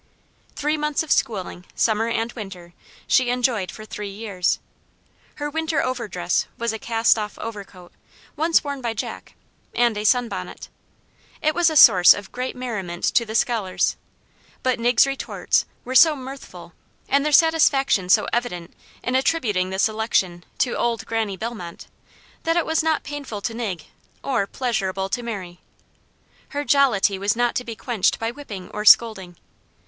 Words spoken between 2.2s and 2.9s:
winter,